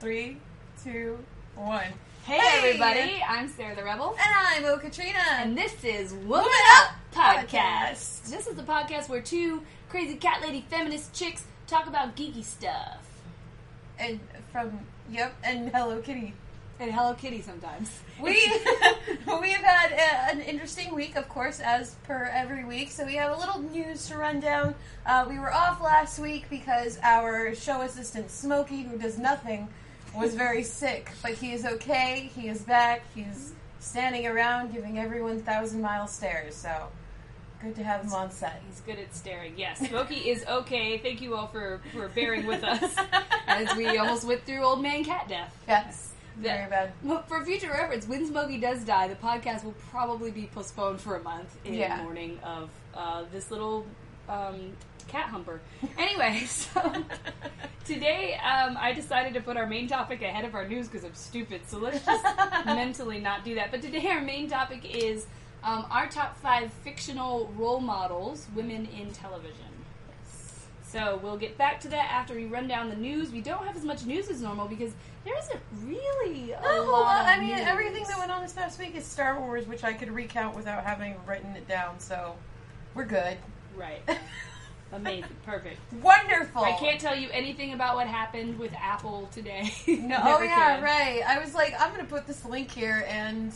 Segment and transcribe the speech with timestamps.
[0.00, 0.36] Three,
[0.84, 1.18] two,
[1.54, 1.80] one.
[2.26, 2.68] Hey, Hey!
[2.68, 5.18] everybody, I'm Sarah the Rebel, And I'm O Katrina.
[5.38, 7.46] and this is Woman Woman Up Podcast.
[7.48, 8.24] Podcast.
[8.30, 12.98] This is the podcast where two crazy cat lady feminist chicks talk about geeky stuff.
[13.98, 14.20] and
[14.52, 14.80] from
[15.10, 16.34] yep, and Hello Kitty.
[16.78, 18.00] And Hello Kitty sometimes.
[18.20, 18.32] We
[19.40, 22.90] we have had a, an interesting week, of course, as per every week.
[22.90, 24.74] So we have a little news to run down.
[25.06, 29.68] Uh, we were off last week because our show assistant Smokey, who does nothing,
[30.14, 32.30] was very sick, but he is okay.
[32.34, 33.02] He is back.
[33.14, 36.54] He's standing around giving everyone thousand mile stares.
[36.54, 36.88] So
[37.62, 38.62] good to have him on set.
[38.68, 39.54] He's good at staring.
[39.56, 40.98] Yes, Smokey is okay.
[40.98, 42.96] Thank you all for, for bearing with us
[43.46, 45.56] as we almost went through old man cat death.
[45.68, 46.92] Yes, very bad.
[47.02, 51.16] Well, for future reference, when Smokey does die, the podcast will probably be postponed for
[51.16, 52.02] a month in Yeah.
[52.02, 53.86] mourning of uh, this little
[54.28, 54.72] um,
[55.08, 55.60] cat humper.
[55.98, 56.80] Anyway, so
[57.84, 61.14] today um, I decided to put our main topic ahead of our news because I'm
[61.14, 61.62] stupid.
[61.66, 62.24] So let's just
[62.66, 63.70] mentally not do that.
[63.70, 65.26] But today our main topic is
[65.62, 69.64] um, our top five fictional role models, women in television.
[70.88, 73.30] So we'll get back to that after we run down the news.
[73.32, 74.92] We don't have as much news as normal because
[75.24, 77.22] there isn't really a whole lot.
[77.22, 77.66] of I mean, news.
[77.66, 80.84] everything that went on this past week is Star Wars, which I could recount without
[80.84, 81.98] having written it down.
[81.98, 82.36] So
[82.94, 83.36] we're good.
[83.76, 84.00] right,
[84.92, 85.78] amazing, perfect.
[86.02, 86.62] Wonderful.
[86.62, 89.72] I can't tell you anything about what happened with Apple today.
[89.86, 90.20] No.
[90.22, 90.84] Oh yeah, can.
[90.84, 91.22] right.
[91.26, 93.52] I was like, I'm gonna put this link here and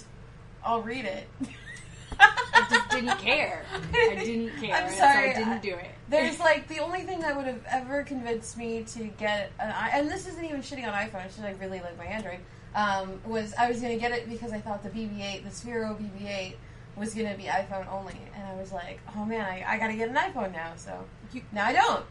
[0.64, 1.28] I'll read it.
[2.19, 3.64] I just didn't care.
[3.92, 4.75] I didn't care.
[4.75, 5.91] I'm sorry, so I didn't do it.
[6.08, 9.91] There's like the only thing that would have ever convinced me to get an i
[9.95, 11.25] and this isn't even shitting on iPhone.
[11.25, 12.41] It's just I really like my Android.
[12.75, 16.55] Um, was I was gonna get it because I thought the BB-8, the Sphero BB-8,
[17.00, 20.08] was gonna be iPhone only, and I was like, oh man, I, I gotta get
[20.10, 20.72] an iPhone now.
[20.76, 22.04] So You- now I don't.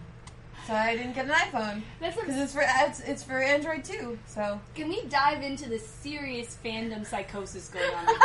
[0.69, 4.19] So I didn't get an iPhone because it's for it's, it's for Android too.
[4.27, 8.05] So Can we dive into the serious fandom psychosis going on?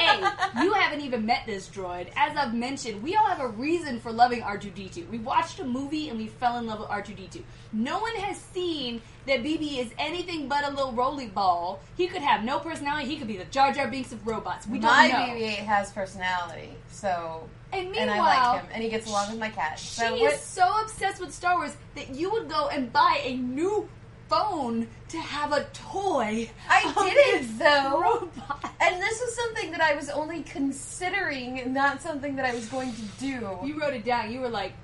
[0.00, 2.10] A, you haven't even met this droid.
[2.16, 5.08] As I've mentioned, we all have a reason for loving R2D2.
[5.08, 7.42] We watched a movie and we fell in love with R2D2.
[7.72, 11.80] No one has seen that BB is anything but a little roly ball.
[11.96, 13.08] He could have no personality.
[13.08, 14.68] He could be the Jar Jar Binks of robots.
[14.68, 15.14] We don't my know.
[15.14, 16.70] BB-8 has personality.
[16.88, 19.78] So And and I meanwhile, like him, and he gets along with my cat.
[19.78, 20.40] she So is what?
[20.40, 23.88] so obsessed with Star Wars that you would go and buy a new
[24.28, 26.50] phone to have a toy.
[26.68, 28.00] I didn't though.
[28.00, 28.74] Robot.
[28.80, 32.92] And this was something that I was only considering, not something that I was going
[32.92, 33.58] to do.
[33.64, 34.32] You wrote it down.
[34.32, 34.74] You were like,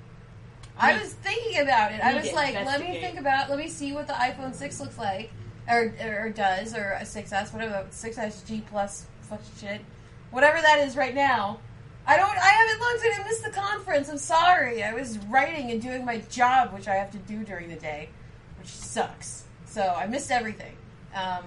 [0.77, 2.01] I was thinking about it.
[2.01, 4.97] I was like, let me think about, let me see what the iPhone 6 looks
[4.97, 5.31] like,
[5.69, 9.81] or, or does, or a 6S, whatever, 6S G plus fuck shit,
[10.31, 11.59] whatever that is right now.
[12.07, 14.09] I don't, I haven't looked and I missed the conference.
[14.09, 14.83] I'm sorry.
[14.83, 18.09] I was writing and doing my job, which I have to do during the day,
[18.59, 19.45] which sucks.
[19.65, 20.75] So I missed everything.
[21.15, 21.43] Um,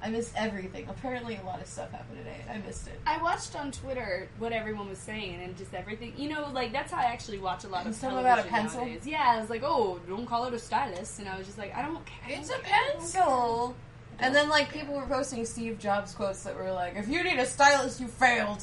[0.00, 0.86] I missed everything.
[0.88, 3.00] Apparently, a lot of stuff happened today, and I missed it.
[3.04, 6.14] I watched on Twitter what everyone was saying and just everything.
[6.16, 8.82] You know, like that's how I actually watch a lot of stuff about a pencil?
[8.82, 9.06] nowadays.
[9.06, 11.74] Yeah, I was like, oh, don't call it a stylus, and I was just like,
[11.74, 12.38] I don't care.
[12.38, 13.74] It's a pencil.
[14.20, 17.38] And then, like, people were posting Steve Jobs quotes that were like, if you need
[17.38, 18.62] a stylus, you failed.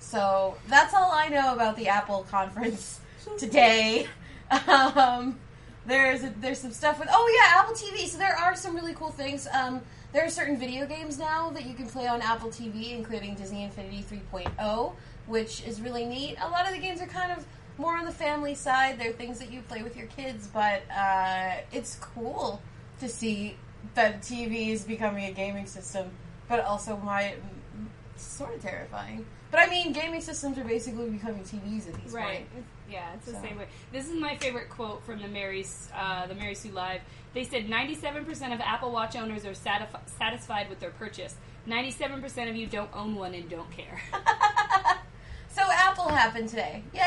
[0.00, 3.00] So, that's all I know about the Apple conference
[3.38, 4.06] today.
[4.50, 5.38] Um,
[5.86, 8.06] there's there's some stuff with, oh yeah, Apple TV.
[8.06, 9.46] So, there are some really cool things.
[9.52, 9.82] Um,
[10.12, 13.64] there are certain video games now that you can play on Apple TV, including Disney
[13.64, 14.94] Infinity 3.0,
[15.26, 16.36] which is really neat.
[16.40, 17.44] A lot of the games are kind of
[17.76, 18.98] more on the family side.
[18.98, 22.62] They're things that you play with your kids, but uh, it's cool
[23.00, 23.56] to see
[23.94, 26.10] that TV is becoming a gaming system,
[26.48, 27.34] but also my
[28.16, 29.26] sort of terrifying.
[29.50, 32.50] But I mean, gaming systems are basically becoming TVs at these Right.
[32.52, 32.64] point.
[32.90, 33.40] Yeah, it's the So.
[33.42, 33.66] same way.
[33.92, 35.64] This is my favorite quote from the Mary,
[35.94, 37.00] uh, the Mary Sue Live.
[37.34, 41.36] They said 97% of Apple Watch owners are satisf- satisfied with their purchase.
[41.66, 44.00] 97% of you don't own one and don't care.
[45.50, 46.84] So Apple happened today.
[46.94, 47.00] Yay!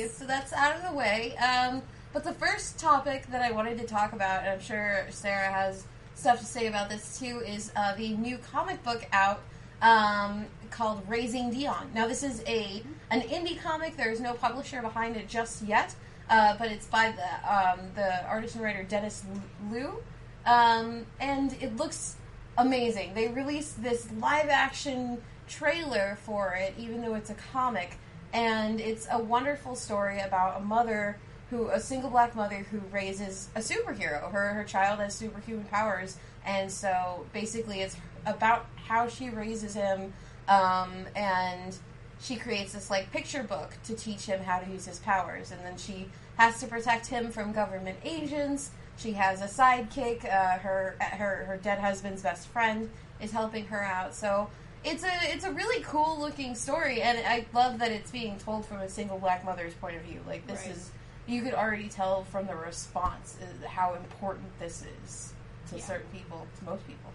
[0.00, 0.14] Yes.
[0.16, 1.36] So that's out of the way.
[1.36, 1.82] Um,
[2.14, 5.84] but the first topic that I wanted to talk about, and I'm sure Sarah has
[6.14, 9.42] stuff to say about this too, is uh, the new comic book out
[9.84, 11.90] um, called Raising Dion.
[11.94, 13.96] Now this is a an indie comic.
[13.96, 15.94] There is no publisher behind it just yet,
[16.28, 19.24] uh, but it's by the um, the artist and writer Dennis
[19.70, 20.02] Liu,
[20.46, 22.16] um, and it looks
[22.56, 23.14] amazing.
[23.14, 27.98] They released this live action trailer for it, even though it's a comic,
[28.32, 31.18] and it's a wonderful story about a mother
[31.50, 34.32] who, a single black mother who raises a superhero.
[34.32, 36.16] Her her child has superhuman powers,
[36.46, 40.12] and so basically it's about how she raises him,
[40.48, 41.76] um, and
[42.20, 45.60] she creates this like picture book to teach him how to use his powers, and
[45.64, 50.24] then she has to protect him from government agents She has a sidekick.
[50.24, 52.88] Uh, her her her dead husband's best friend
[53.20, 54.14] is helping her out.
[54.14, 54.48] So
[54.84, 58.64] it's a it's a really cool looking story, and I love that it's being told
[58.66, 60.20] from a single black mother's point of view.
[60.26, 60.76] Like this Right.
[60.76, 60.90] is
[61.26, 65.32] you could already tell from the response uh, how important this is
[65.70, 65.84] to Yeah.
[65.84, 67.10] certain people, to most people.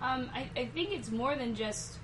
[0.00, 1.98] Um, I, I think it's more than just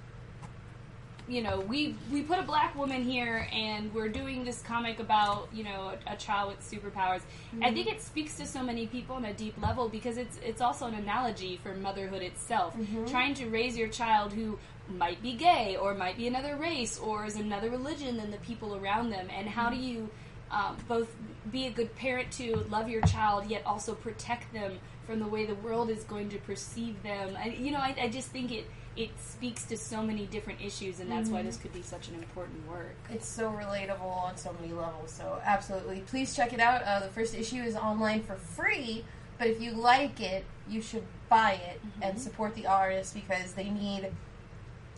[1.27, 5.49] you know we we put a black woman here and we're doing this comic about
[5.55, 7.23] you know a, a child with superpowers.
[7.63, 10.61] I think it speaks to so many people on a deep level because it's it's
[10.61, 12.77] also an analogy for motherhood itself.
[13.07, 14.59] Trying to raise your child who
[14.89, 18.77] might be gay or might be another race or is another religion than the people
[18.77, 20.11] around them, and how do you
[20.51, 21.15] um, both
[21.51, 25.47] be a good parent to love your child yet also protect them from the way
[25.47, 27.37] the world is going to perceive them.
[27.39, 28.67] I, you know, I, I just think it
[28.97, 32.15] it speaks to so many different issues, and that's why this could be such an
[32.15, 32.95] important work.
[33.11, 35.11] It's so relatable on so many levels.
[35.11, 36.83] So absolutely, please check it out.
[36.83, 39.05] Uh, the first issue is online for free,
[39.37, 43.69] but if you like it, you should buy it and support the artist because they
[43.69, 44.13] need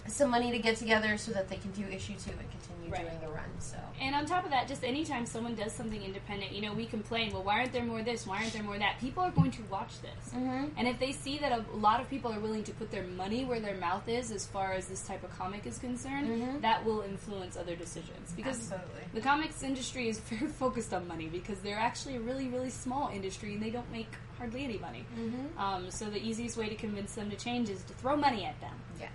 [0.08, 3.02] some money to get together so that they can do issue two and continue Right.
[3.02, 3.50] doing the run.
[3.58, 6.86] So And on top of that, just anytime someone does something independent, you know, we
[6.86, 8.26] complain, well, why aren't there more this?
[8.26, 9.00] Why aren't there more that?
[9.00, 10.32] People are going to watch this.
[10.34, 10.70] Mhm.
[10.76, 13.44] And if they see that a lot of people are willing to put their money
[13.44, 16.60] where their mouth is as far as this type of comic is concerned, Mhm.
[16.60, 18.30] that will influence other decisions.
[18.36, 22.46] Because absolutely, the comics industry is very focused on money because they're actually a really,
[22.48, 25.04] really small industry and they don't make hardly any money.
[25.18, 25.58] Mhm.
[25.58, 28.60] Um, so the easiest way to convince them to change is to throw money at
[28.60, 28.74] them.
[29.00, 29.10] yes.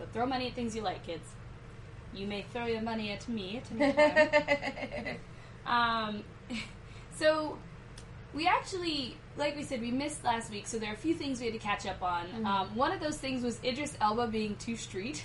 [0.00, 1.28] So throw money at things you like, kids.
[2.14, 5.16] You may throw your money at me at any time.
[5.66, 6.24] um,
[7.16, 7.58] so
[8.32, 11.38] we actually, like we said, we missed last week, so there are a few things
[11.38, 12.26] we had to catch up on.
[12.28, 12.46] Mm-hmm.
[12.46, 15.22] Um, one of those things was Idris Elba being too street.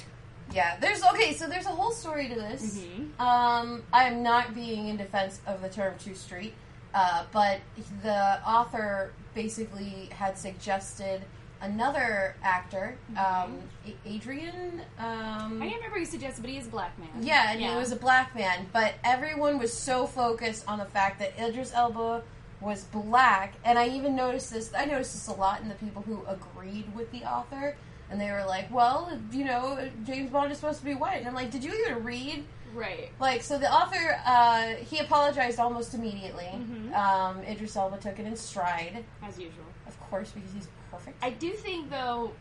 [0.52, 1.34] yeah, there's okay.
[1.34, 2.78] So there's a whole story to this.
[2.78, 3.18] Mhm.
[3.20, 6.54] Um, I'm not being in defense of the term "too street,"
[6.94, 7.62] uh, but
[8.04, 11.22] the author basically had suggested
[11.66, 14.82] another actor, um, A- Adrian.
[15.00, 17.10] Um, I can't remember who he suggested, but he is a black man.
[17.22, 21.20] yeah, and he was a black man, but everyone was so focused on the fact
[21.20, 22.24] that Idris Elba
[22.62, 24.72] was black, and I even noticed this.
[24.78, 27.76] I noticed this a lot in the people who agreed with the author,
[28.10, 31.28] and they were like, "Well, you know, James Bond is supposed to be white," and
[31.28, 33.10] I'm like, "Did you even read?" right.
[33.22, 36.50] Like, so the author, uh, he apologized almost immediately.
[36.54, 36.94] Mhm.
[36.94, 39.64] Um, Idris Elba took it in stride, As usual.
[39.88, 41.24] of course, because he's perfect.
[41.24, 42.32] I do think, though,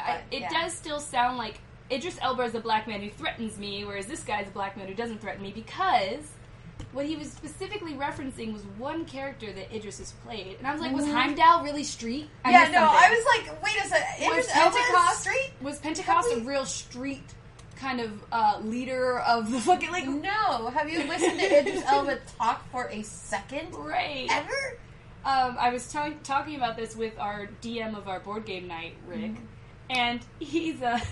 [0.00, 0.48] I, it yeah.
[0.50, 1.60] does still sound like
[1.90, 4.88] Idris Elba is a black man who threatens me, whereas this guy's a black man
[4.88, 6.20] who doesn't threaten me because
[6.92, 10.80] what he was specifically referencing was one character that Idris has played, and I was
[10.80, 11.12] like, was Mhm.
[11.12, 12.28] Heimdall really street?
[12.44, 12.80] I yeah, no, something.
[12.80, 15.50] I was like, wait a second, was Idris Elba Pentecost street?
[15.60, 17.22] was Pentecost a real street
[17.76, 22.18] kind of uh, leader of the fucking like No, have you listened to Idris Elba
[22.38, 23.74] talk for a second?
[23.74, 24.26] right?
[24.30, 24.78] Ever?
[25.24, 28.94] Um, I was telling talking about this with our DM of our board game night,
[29.06, 29.32] Rick,
[29.88, 31.06] and he's a he's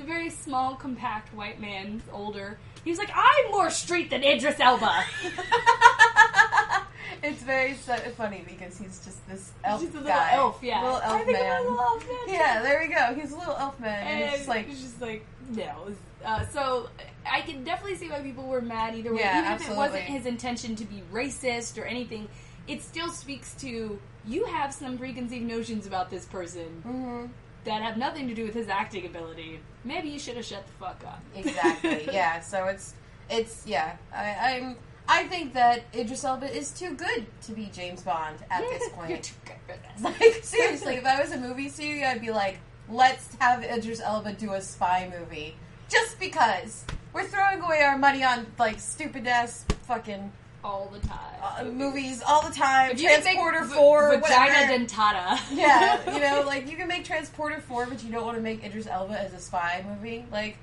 [0.00, 2.58] a very small, compact white man, older.
[2.82, 5.04] He was like, "I'm more street than Idris Elba."
[7.22, 10.30] it's very so funny because he's just this elf He's a little guy.
[10.32, 10.82] elf, yeah.
[10.82, 11.52] Little elf I think man.
[11.52, 12.18] I'm a little elf man.
[12.34, 13.14] Yeah, there we go.
[13.14, 14.06] He's a little elf man.
[14.06, 15.88] And, And it's just like, it's just like no.
[16.24, 16.88] Uh, so
[17.30, 19.20] I can definitely see why people were mad either way.
[19.20, 22.28] Yeah, Even if it wasn't his intention to be racist or anything,
[22.68, 27.28] it still speaks to you have some preconceived notions about this person mhm.
[27.64, 29.60] that have nothing to do with his acting ability.
[29.84, 31.22] Maybe you should have shut the fuck up.
[31.34, 32.08] exactly.
[32.12, 32.94] yeah, so it's,
[33.28, 33.96] it's, yeah.
[34.14, 34.76] I, I'm,
[35.08, 39.10] I think that Idris Elba is too good to be James Bond at this point.
[39.10, 40.02] You're too good for this.
[40.20, 44.34] Like, seriously, if I was a movie studio, I'd be like, let's have Idris Elba
[44.34, 45.56] do a spy movie.
[45.88, 46.84] Just because.
[47.12, 50.32] We're throwing away our money on, like, stupid ass fucking
[50.64, 51.18] all the time.
[51.42, 52.92] uh, movies all the time.
[52.92, 54.72] If Transporter v- 4, vagina whatever.
[54.84, 55.40] dentata.
[55.52, 58.64] yeah, you know, like, you can make Transporter 4, but you don't want to make
[58.64, 60.24] Idris Elba as a spy movie.
[60.30, 60.56] Like,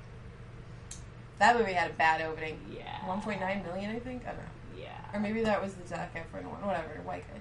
[1.38, 2.58] that movie had a bad opening.
[2.74, 4.22] yeah, 1.9 million, I think?
[4.24, 4.44] I don't know.
[4.82, 6.66] Yeah, Or maybe that was the Zac Efron one.
[6.66, 7.40] Whatever, white guys.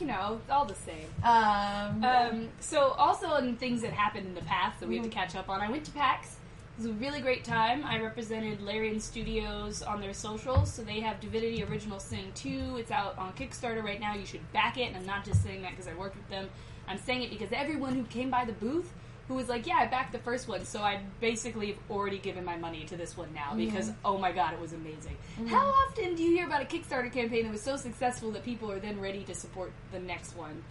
[0.00, 1.06] You know, it's all the same.
[1.22, 5.10] Um, Um, so also in things that happened in the past that we have Mm-hmm.
[5.10, 6.36] to catch up on, I went to PAX.
[6.78, 7.84] It was a really great time.
[7.84, 12.76] I represented Larian Studios on their socials, so they have Divinity Original Sin 2.
[12.78, 14.14] It's out on Kickstarter right now.
[14.14, 16.48] You should back it, and I'm not just saying that because I worked with them.
[16.86, 18.92] I'm saying it because everyone who came by the booth
[19.26, 22.44] who was like, "Yeah, I backed the first one," so I basically have already given
[22.44, 25.16] my money to this one now because oh my god, it was amazing.
[25.48, 28.70] How often do you hear about a Kickstarter campaign that was so successful that people
[28.70, 30.62] are then ready to support the next one?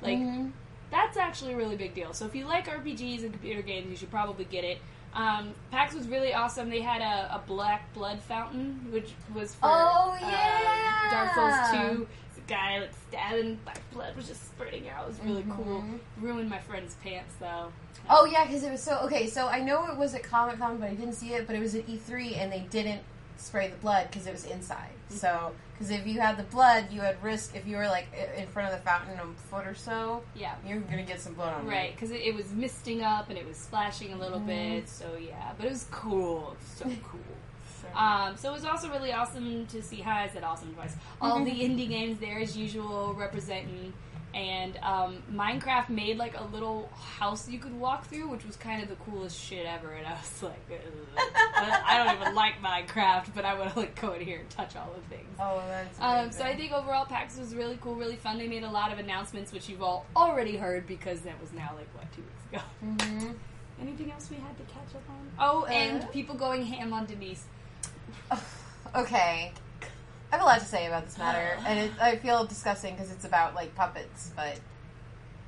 [0.00, 0.52] Like mhm.
[0.92, 2.12] that's actually a really big deal.
[2.12, 4.78] So if you like RPGs and computer games, you should probably get it.
[5.16, 6.68] Um, PAX was really awesome.
[6.68, 11.10] They had a, a black blood fountain, which was for Oh, uh, yeah!
[11.10, 12.06] Dark Souls 2.
[12.46, 15.04] guy like stabbing, like blood was just spurting out.
[15.04, 15.82] It was really cool.
[15.82, 15.98] Mhm.
[16.20, 17.72] Ruined my friend's pants though.
[18.10, 19.26] Oh yeah, because it was so okay.
[19.26, 21.46] So I know it was at Comic Con, but I didn't see it.
[21.46, 23.00] But it was at E3, and they didn't
[23.38, 24.90] spray the blood because it was inside.
[25.08, 25.16] Mm-hmm.
[25.16, 28.46] So because if you had the blood, you had risk if you were like in
[28.46, 30.54] front of the fountain a foot or so, Yeah.
[30.66, 31.70] you're gonna get some blood on you.
[31.70, 34.46] Right, because it, it was misting up and it was splashing a little Mhm.
[34.46, 34.88] bit.
[34.88, 36.56] So yeah, but it was cool.
[36.76, 37.20] So cool.
[37.82, 40.00] So- Um, so it was also really awesome to see.
[40.00, 40.96] Hi, I said awesome twice.
[41.20, 43.92] All the indie games there as usual representing,
[44.36, 48.82] and um, Minecraft made like a little house you could walk through, which was kind
[48.82, 49.92] of the coolest shit ever.
[49.92, 50.70] And I was like,
[51.56, 54.50] I I don't even like Minecraft, but I want to like go in here and
[54.50, 55.34] touch all the things.
[55.40, 58.36] oh, that's Um, so I think overall PAX was really cool, really fun.
[58.36, 61.70] They made a lot of announcements, which you've all already heard because that was now
[61.74, 62.62] like what two weeks ago.
[63.18, 63.34] Mhm.
[63.80, 65.30] Anything else we had to catch up on?
[65.38, 66.06] Oh, and Uh.
[66.08, 67.44] people going ham on Denise.
[68.94, 69.52] okay.
[70.32, 73.10] I have a lot to say about this matter, and it, I feel disgusting because
[73.12, 74.32] it's about like puppets.
[74.36, 74.58] But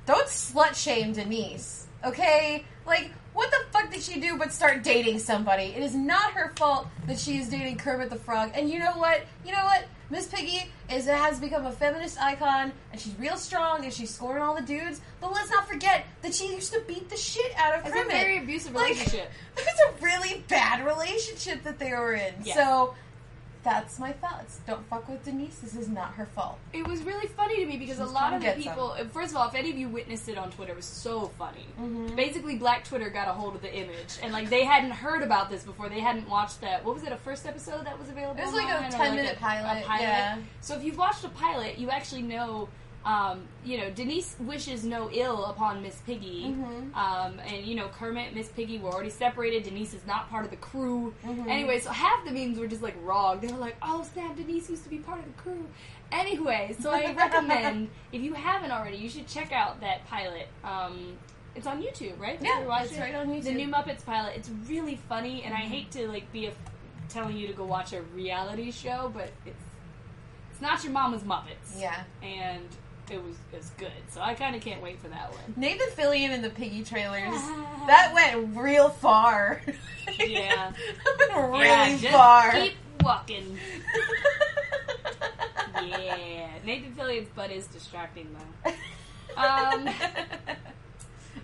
[0.05, 2.63] don't slut shame Denise, okay?
[2.85, 5.65] Like, what the fuck did she do but start dating somebody?
[5.65, 8.51] It is not her fault that she is dating Kermit the Frog.
[8.55, 9.21] And you know what?
[9.45, 9.85] You know what?
[10.09, 14.41] Miss Piggy is has become a feminist icon, and she's real strong, and she's scoring
[14.41, 15.01] all the dudes.
[15.21, 18.07] But let's not forget that she used to beat the shit out of It's Kermit.
[18.07, 19.29] a very abusive Like, relationship.
[19.57, 22.33] It was a really bad relationship that they were in.
[22.43, 22.55] Yeah.
[22.55, 22.95] So
[23.63, 24.59] that's my thoughts.
[24.65, 25.55] Don't fuck with Denise.
[25.59, 26.57] This is not her fault.
[26.71, 28.95] It was really funny to me because a lot of the people.
[29.11, 31.65] First of all, if any of you witnessed it on Twitter, it was so funny.
[31.79, 32.15] Mhm.
[32.15, 35.49] Basically, Black Twitter got a hold of the image, and like they hadn't heard about
[35.49, 35.89] this before.
[35.89, 36.85] They hadn't watched that.
[36.85, 37.11] What was it?
[37.11, 38.39] A first episode that was available.
[38.41, 40.37] It was like a online, or 10 minute pilot, yeah.
[40.61, 42.69] So if you've watched a pilot, you actually know.
[43.05, 46.53] Um, you know, Denise wishes no ill upon Miss Piggy.
[46.53, 46.93] Mhm.
[46.95, 49.63] Um, and, you know, Kermit and Miss Piggy were already separated.
[49.63, 51.13] Denise is not part of the crew.
[51.25, 51.47] Mhm.
[51.47, 53.39] Anyway, so half the memes were just like wrong.
[53.39, 55.65] They were like, oh snap, Denise used to be part of the crew.
[56.11, 60.47] Anyway, so I recommend, if you haven't already, you should check out that pilot.
[60.63, 61.17] Um,
[61.55, 62.37] it's on YouTube, right?
[62.41, 62.99] Yeah, it's it?
[62.99, 63.43] right on YouTube.
[63.43, 64.33] The new Muppets pilot.
[64.35, 66.51] It's really funny, and I hate to like be a,
[67.07, 69.63] telling you to go watch a reality show, but it's
[70.51, 71.79] it's not your mama's Muppets.
[71.79, 72.03] Yeah.
[72.21, 72.67] and
[73.11, 73.91] it was was good.
[74.09, 75.53] So I kind of can't wait for that one.
[75.57, 77.33] Nathan Fillion in the Piggy trailers.
[77.87, 79.61] that went real far.
[80.19, 80.71] Yeah.
[81.35, 82.51] really Yeah, far.
[82.51, 82.73] Keep
[83.03, 83.57] walking.
[85.81, 88.71] Yeah, Nathan Fillion's butt is distracting though.
[89.37, 89.89] Um,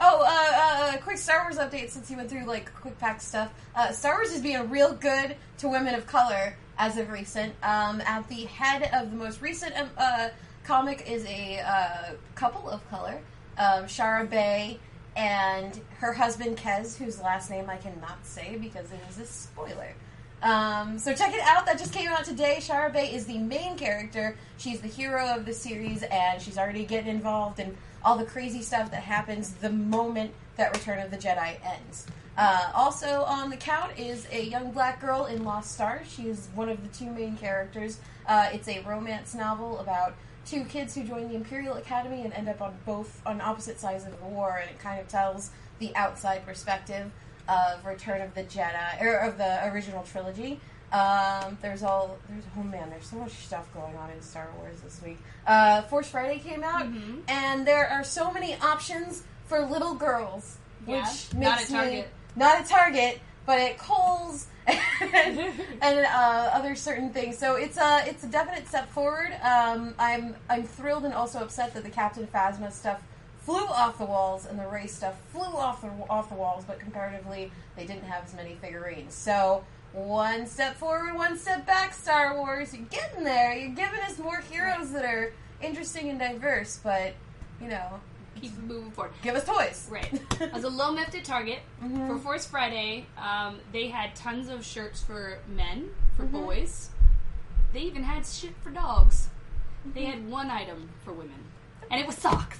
[0.01, 3.53] oh, uh, uh, quick Star Wars update since you went through like quick pack stuff.
[3.75, 7.53] Uh, Star Wars is being real good to women of color as of recent.
[7.63, 10.29] Um, at the head of the most recent um, uh,
[10.65, 13.19] comic is a uh, couple of color,
[13.57, 14.79] um, Shara Bey
[15.15, 19.93] and her husband Kes, whose last name I cannot say because it is a spoiler.
[20.41, 21.65] Um, so check it out.
[21.65, 22.57] That just came out today.
[22.59, 24.37] Shara Bey is the main character.
[24.57, 28.61] She's the hero of the series, and she's already getting involved in all the crazy
[28.61, 32.05] stuff that happens the moment that Return of the Jedi ends.
[32.37, 36.07] Uh, also on the count is a young black girl in Lost Stars.
[36.07, 37.99] She is one of the two main characters.
[38.27, 40.15] Uh, it's a romance novel about
[40.45, 44.05] two kids who join the Imperial Academy and end up on both on opposite sides
[44.05, 47.11] of the war, and it kind of tells the outside perspective
[47.47, 50.59] of Return of the Jedi or of the original trilogy.
[50.91, 54.79] Um, there's all there's oh man, there's so much stuff going on in Star Wars
[54.81, 55.17] this week.
[55.45, 57.21] Uh, Force Friday came out, Mhm.
[57.27, 61.93] and there are so many options for little girls, Yeah, which not makes Target.
[61.93, 65.39] me not a Target, but it Kohl's and,
[65.81, 67.37] and uh, other certain things.
[67.37, 69.31] So it's a it's a definite step forward.
[69.43, 73.01] Um, I'm I'm thrilled and also upset that the Captain Phasma stuff
[73.39, 76.79] flew off the walls and the Rey stuff flew off the off the walls, but
[76.79, 79.13] comparatively they didn't have as many figurines.
[79.13, 81.93] So one step forward, one step back.
[81.93, 83.55] Star Wars, you're getting there.
[83.55, 87.13] You're giving us more heroes that are interesting and diverse, but
[87.61, 87.99] you know,
[88.49, 89.13] keep moving forward.
[89.23, 89.87] give us toys.
[89.91, 90.21] Right.
[90.41, 92.07] I was a low miffed at Target Mhm.
[92.07, 93.05] for Force Friday.
[93.17, 96.31] Um, they had tons of shirts for men, for Mhm.
[96.31, 96.89] boys.
[97.73, 99.29] They even had shit for dogs.
[99.85, 100.11] They Mm-hmm.
[100.11, 101.43] had one item for women,
[101.91, 102.57] and it was socks.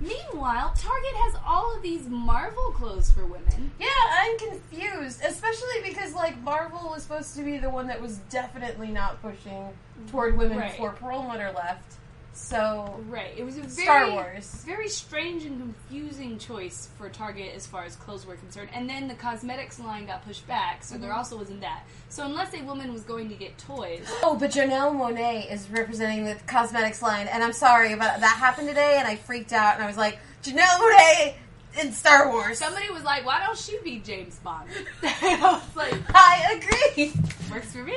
[0.00, 3.70] Meanwhile, Target has all of these Marvel clothes for women.
[3.78, 8.16] Yeah, I'm confused, especially because like Marvel was supposed to be the one that was
[8.30, 9.68] definitely not pushing
[10.10, 10.70] toward women Right.
[10.72, 11.96] before Perlmutter left.
[12.32, 13.32] So Right.
[13.36, 14.62] It was a very, Star Wars.
[14.66, 18.70] very strange and confusing choice for Target as far as clothes were concerned.
[18.72, 21.02] And then the cosmetics line got pushed back, so Mm-hmm.
[21.02, 21.82] there also wasn't that.
[22.08, 26.24] So unless a woman was going to get toys, Oh, but Janelle Monáe is representing
[26.24, 29.82] the cosmetics line, and I'm sorry about that happened today, and I freaked out, and
[29.84, 31.34] I was like, Janelle Monáe
[31.80, 32.58] in Star Wars.
[32.58, 34.68] somebody was like, "Why don't she be James Bond?"
[35.04, 36.58] I was like, I
[36.96, 37.12] agree.
[37.50, 37.94] "Works for me."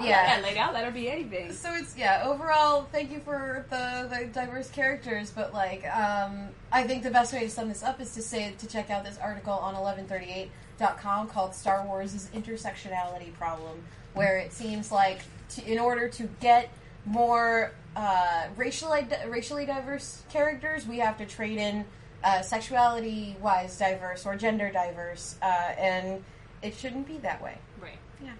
[0.00, 0.16] I Yeah.
[0.16, 0.72] like that laid out.
[0.72, 1.52] That'll be anything.
[1.52, 2.22] So it's yeah.
[2.26, 7.32] Overall, thank you for the, the diverse characters, but like, um, I think the best
[7.32, 11.28] way to sum this up is to say to check out this article on 1138.com
[11.28, 13.82] called "Star Wars' Intersectionality Problem,"
[14.14, 15.20] where it seems like
[15.50, 16.70] to, in order to get
[17.04, 21.84] more uh, racially racially diverse characters, we have to trade in
[22.24, 25.44] uh, sexuality wise diverse or gender diverse, uh,
[25.78, 26.24] and
[26.62, 27.58] it shouldn't be that way.
[27.80, 27.98] Right.
[28.22, 28.30] Yeah.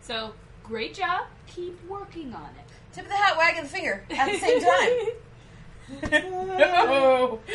[0.00, 0.32] So
[0.68, 1.26] great job.
[1.46, 2.66] Keep working on it.
[2.92, 6.20] Tip of the hat, wagging the finger at the same time.
[6.58, 7.40] no.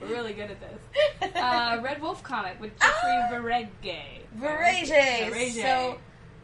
[0.00, 1.36] We're really good at this.
[1.36, 4.22] Uh, Red Wolf comic with Jeffrey Veregge.
[4.38, 5.30] Veregge.
[5.30, 5.62] Veregge.
[5.62, 5.98] So,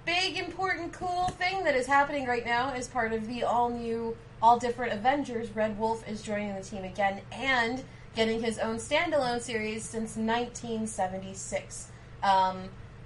[0.04, 4.16] big, important, cool thing that is happening right now as part of the all new,
[4.42, 5.50] all different Avengers.
[5.54, 7.82] Red Wolf is joining the team again and
[8.14, 11.88] getting his own standalone series since 1976.
[12.22, 12.64] Um,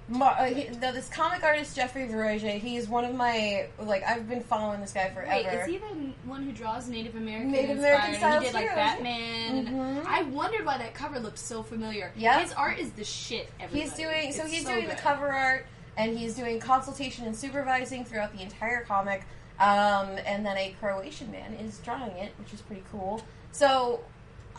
[0.09, 4.27] Mar- uh, he, the, this comic artist Jeffrey Veregge, he's one of my like I've
[4.27, 5.29] been following this guy forever.
[5.31, 7.51] Wait, is he the one who draws Native American?
[7.51, 7.77] Native?
[7.77, 8.75] American style He did like heroes.
[8.75, 9.65] Batman.
[9.67, 9.97] Mhm.
[9.99, 12.11] And I wondered why that cover looked so familiar.
[12.17, 13.49] Yeah, his art is the shit.
[13.59, 13.81] Everybody.
[13.81, 14.43] He's doing so.
[14.43, 18.81] It's He's doing the cover art, and he's doing consultation and supervising throughout the entire
[18.81, 19.25] comic.
[19.59, 23.21] Um, and then a Croatian man is drawing it, which is pretty cool.
[23.51, 24.03] So,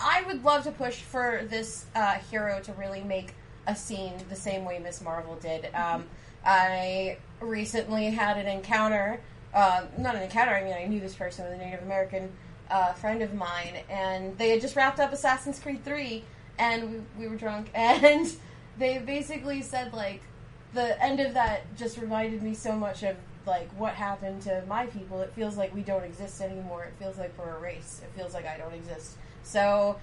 [0.00, 3.34] I would love to push for this uh, hero to really make
[3.66, 5.02] a scene the same way Ms.
[5.02, 5.74] Marvel did.
[5.74, 6.04] Um,
[6.44, 9.20] I recently had an encounter.
[9.52, 10.52] Uh, not an encounter.
[10.52, 12.32] I mean, I knew this person was a Native American
[12.70, 16.24] uh, friend of mine, and they had just wrapped up Assassin's Creed Three,
[16.58, 18.26] and we, we were drunk, and
[18.78, 20.22] they basically said like
[20.72, 23.16] the end of that just reminded me so much of
[23.46, 25.20] like what happened to my people.
[25.20, 26.84] It feels like we don't exist anymore.
[26.84, 28.00] It feels like we're a race.
[28.02, 29.16] It feels like I don't exist.
[29.42, 29.96] So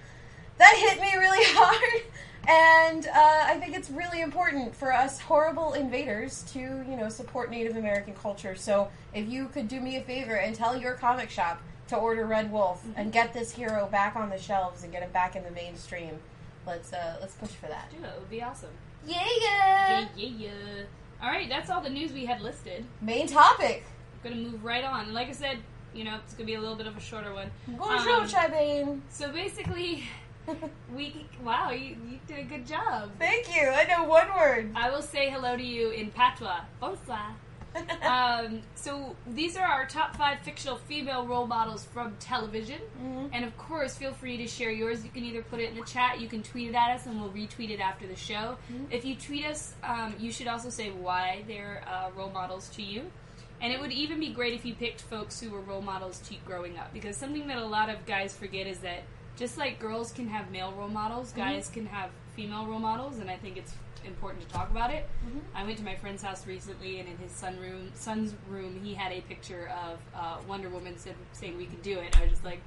[0.62, 2.04] that hit me really hard.
[2.48, 7.52] And uh, I think it's really important for us horrible invaders to, you know, support
[7.52, 8.56] Native American culture.
[8.56, 12.26] So if you could do me a favor and tell your comic shop to order
[12.26, 15.44] Red Wolf and get this hero back on the shelves and get him back in
[15.44, 16.18] the mainstream,
[16.66, 17.92] let's uh, let's push for that.
[18.02, 18.70] Yeah, it would be awesome.
[19.06, 20.52] Yeah, Yeah, yeah, yeah.
[21.22, 22.86] All right, that's all the news we had listed.
[23.02, 23.84] Main topic.
[24.24, 25.14] gonna move right on.
[25.14, 25.58] Like I said,
[25.94, 27.52] you know, it's gonna be a little bit of a shorter one.
[27.68, 29.02] Bonjour, Um, Chabane.
[29.10, 30.04] So basically,
[30.96, 33.12] we wow, you, you did a good job.
[33.20, 33.68] Thank you.
[33.70, 34.72] I know one word.
[34.76, 36.62] I will say hello to you in patois.
[36.80, 37.36] Bonsoir.
[38.04, 42.82] Um, so these are our top five fictional female role models from television.
[43.02, 43.30] Mhm.
[43.32, 45.06] And of course, feel free to share yours.
[45.06, 47.22] You can either put it in the chat, you can tweet it at us, and
[47.22, 48.58] we'll retweet it after the show.
[48.90, 52.82] If you tweet us, um, you should also say why they're uh, role models to
[52.82, 53.10] you.
[53.62, 56.34] And it would even be great if you picked folks who were role models to
[56.34, 56.92] you growing up.
[56.92, 59.04] Because something that a lot of guys forget is that
[59.38, 63.30] just like girls can have male role models, guys can have female role models, and
[63.30, 63.74] I think it's
[64.06, 65.08] important to talk about it.
[65.56, 68.94] I went to my friend's house recently, and in his son room, son's room, he
[68.94, 72.18] had a picture of uh, Wonder Woman said, saying we can do it.
[72.18, 72.62] I was just like,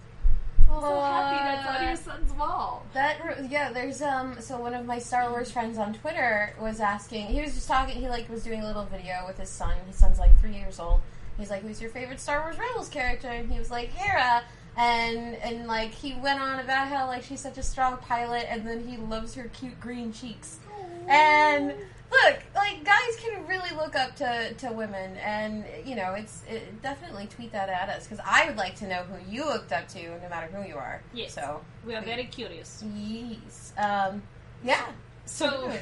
[0.67, 2.87] so happy that's on your son's wall.
[2.95, 4.37] That yeah, there's um.
[4.41, 7.27] So one of my Star Wars friends on Twitter was asking.
[7.27, 8.01] He was just talking.
[8.01, 9.75] He like was doing a little video with his son.
[9.87, 11.01] His son's like three years old.
[11.37, 14.43] He's like, "Who's your favorite Star Wars Rebels character?" And he was like, "Hera."
[14.77, 18.67] And and like he went on about how like she's such a strong pilot, and
[18.67, 20.59] then he loves her cute green cheeks.
[21.07, 21.75] And
[22.11, 26.83] look, like guys can really look up to, to women, and you know, it's it,
[26.83, 29.87] definitely tweet that at us because I would like to know who you looked up
[29.89, 31.03] to, no matter who you are.
[31.13, 31.35] Yes.
[31.35, 32.83] So We are very curious.
[32.97, 34.23] yes, um,
[34.65, 34.87] yeah.
[35.27, 35.73] So,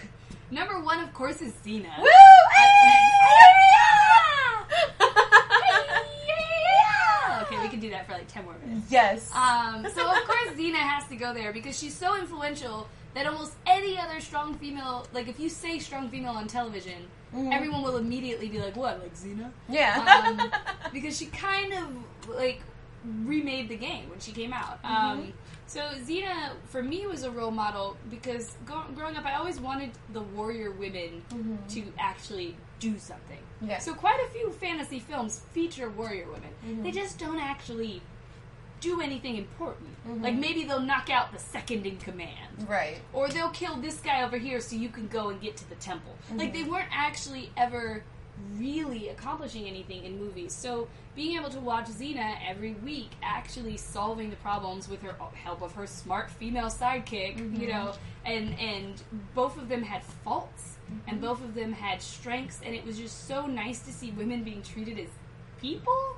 [0.51, 1.99] number one, of course, is Xena.
[1.99, 2.09] Woo!
[7.43, 8.87] Okay, we can do that for like 10 more minutes.
[8.91, 9.31] Yes.
[9.35, 13.53] Um, so of course Xena has to go there because she's so influential that almost
[13.67, 17.03] any other strong female, like if you say strong female on television,
[17.35, 17.53] Mhm.
[17.53, 20.23] everyone will immediately be like, "What, like Xena?" yeah.
[20.27, 20.53] Um,
[20.93, 22.61] because she kind of like
[23.25, 24.79] remade the game when she came out.
[24.85, 25.33] Um,
[25.67, 29.91] so Xena, for me, was a role model because go- growing up, I always wanted
[30.13, 31.57] the warrior women Mhm.
[31.75, 33.39] to actually do something.
[33.61, 33.79] Yeah.
[33.79, 36.51] So quite a few fantasy films feature warrior women.
[36.67, 36.83] Mhm.
[36.83, 38.03] They just don't actually
[38.81, 39.91] do anything important.
[40.05, 40.21] Mhm.
[40.23, 42.99] Like maybe they'll knock out the second in command, right.
[43.13, 45.77] or they'll kill this guy over here so you can go and get to the
[45.77, 46.17] temple.
[46.35, 46.53] Like Mhm.
[46.55, 48.03] they weren't actually ever
[48.57, 50.53] really accomplishing anything in movies.
[50.55, 55.63] So being able to watch Xena every week actually solving the problems with her help
[55.63, 57.69] of her smart female sidekick, you Mhm.
[57.69, 59.03] know, and and
[59.35, 61.27] both of them had faults and Mm-hmm.
[61.27, 64.63] both of them had strengths and it was just so nice to see women being
[64.63, 65.09] treated as
[65.61, 66.17] people.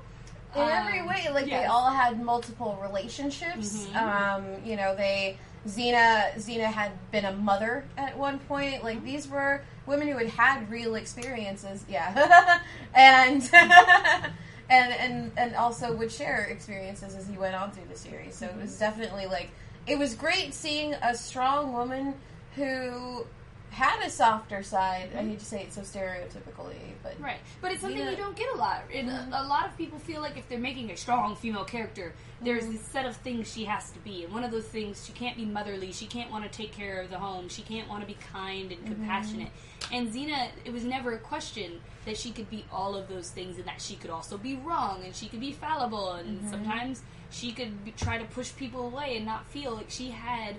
[0.55, 1.27] In every Um, way.
[1.33, 3.87] Like they all had multiple relationships.
[3.93, 3.95] Mhm.
[3.95, 5.37] Um, you know, they
[5.67, 8.83] Xena Xena had been a mother at one point.
[8.83, 9.05] Like Mm-hmm.
[9.05, 11.83] these were women who had had real experiences.
[11.89, 12.59] Yeah,
[12.93, 13.49] and.
[14.67, 18.33] And, and and also would share experiences as he went on through the series.
[18.35, 18.79] So it was Mm-hmm.
[18.79, 19.51] definitely like
[19.85, 22.15] it was great seeing a strong woman
[22.55, 23.27] who
[23.75, 25.09] had a softer side.
[25.13, 25.29] I mm-hmm.
[25.31, 28.47] hate to say it so stereotypically, but Right, but it's something Xena- you don't get
[28.55, 28.83] a lot.
[28.93, 29.33] And Mhm.
[29.33, 32.63] a, a lot of people feel like if they're making a strong female character, there's
[32.63, 32.75] mm-hmm.
[32.75, 35.35] a set of things she has to be, and one of those things she can't
[35.35, 38.07] be motherly, she can't want to take care of the home, she can't want to
[38.07, 38.93] be kind and mm-hmm.
[38.93, 39.49] compassionate.
[39.91, 43.57] And Xena, it was never a question that she could be all of those things,
[43.57, 47.51] and that she could also be wrong, and she could be fallible, and sometimes she
[47.51, 50.55] could be, try to push people away and not feel like she had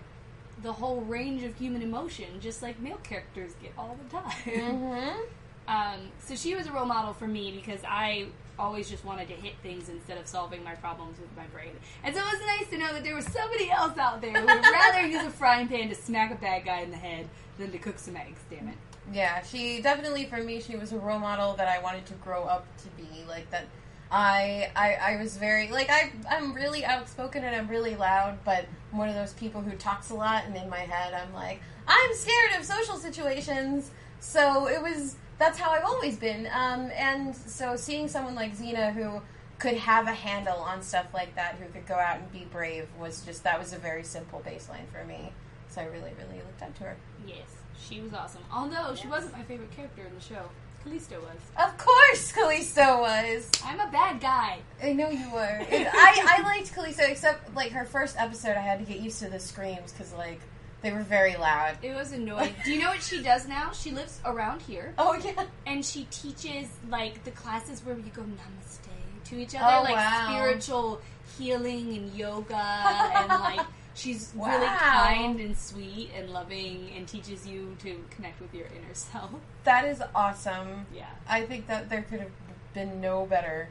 [0.63, 4.33] the whole range of human emotion, just like male characters get all the time.
[4.33, 5.21] hmm
[5.69, 9.35] Um, so she was a role model for me because I always just wanted to
[9.35, 11.73] hit things instead of solving my problems with my brain.
[12.05, 14.47] And so it was nice to know that there was somebody else out there who
[14.47, 17.73] would rather use a frying pan to smack a bad guy in the head than
[17.73, 18.77] to cook some eggs, damn it.
[19.13, 22.45] Yeah, she definitely for me she was a role model that I wanted to grow
[22.45, 23.67] up to be like that.
[24.11, 28.67] I I, I was very like I I'm really outspoken and I'm really loud, but
[28.93, 31.61] I'm one of those people who talks a lot and in my head I'm like
[31.87, 33.91] I'm scared of social situations.
[34.21, 36.49] So it was that's how I've always been.
[36.53, 39.21] Um, and so seeing someone like Xena who
[39.59, 42.89] could have a handle on stuff like that, who could go out and be brave,
[42.99, 45.33] was just that was a very simple baseline for me.
[45.69, 46.97] So I really really looked up to her.
[47.27, 48.43] Yes, she was awesome.
[48.53, 50.49] Although she wasn't my favorite character in the show.
[50.87, 51.67] Callisto was.
[51.69, 53.51] Of course, Callisto was.
[53.65, 54.59] I'm a bad guy.
[54.83, 55.59] I know you were.
[55.69, 59.19] It- I, I liked Callisto, except like her first episode, I had to get used
[59.21, 60.41] to the screams because like
[60.83, 61.79] they were very loud.
[61.83, 62.55] It was annoying.
[62.65, 63.73] Do you know what she does now?
[63.73, 64.95] She lives around here.
[64.99, 65.47] Oh yeah.
[65.67, 68.79] and she teaches like the classes where you go namaste
[69.25, 70.29] to each Oh, other, like wow.
[70.31, 71.01] spiritual
[71.37, 77.77] healing and yoga, and like she's really kind and sweet and loving, and teaches you
[77.83, 79.31] to connect with your inner self.
[79.65, 80.87] That is awesome.
[80.95, 82.31] Yeah, I think that there could have
[82.75, 83.69] been no better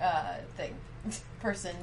[0.00, 0.74] uh, thing
[1.40, 1.74] person.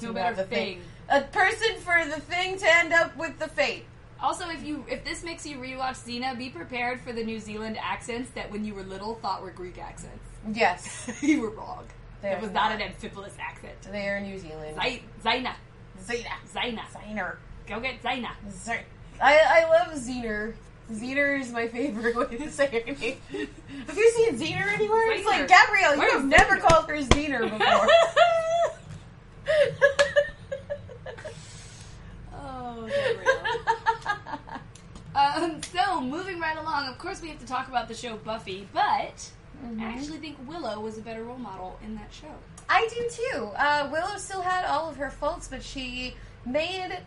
[0.00, 0.80] to no better the thing.
[1.08, 3.84] A person for the thing to end up with the fate.
[4.20, 7.76] Also, if you if this makes you rewatch Xena, be prepared for the New Zealand
[7.80, 10.24] accents that when you were little thought were Greek accents.
[10.54, 11.86] Yes, you were wrong.
[12.22, 12.80] They It was not not.
[12.80, 13.74] an amphibolous accent.
[13.90, 14.76] they are New Zealand.
[14.76, 15.54] Zai- Zaina,
[16.04, 16.32] Xena.
[16.52, 17.36] Zaina, Zener.
[17.66, 18.30] go get Zaina.
[18.50, 18.84] Zer-
[19.20, 20.54] I, I love Zener.
[20.92, 23.18] Zener is my favorite way to say her name.
[23.86, 25.12] Have you seen Zener anywhere?
[25.12, 25.48] It's like.
[25.48, 25.94] Gabrielle.
[25.94, 26.60] You Where's have never Zener?
[26.60, 27.88] called her Zener before.
[32.34, 33.42] oh, Gabrielle.
[35.14, 38.68] Um, so, moving right along, of course, we have to talk about the show Buffy,
[38.72, 39.30] but
[39.64, 39.80] Mm-hmm.
[39.80, 42.34] I actually think Willow was a better role model in that show.
[42.68, 43.50] I do too.
[43.56, 46.98] Uh, Willow still had all of her faults, but she made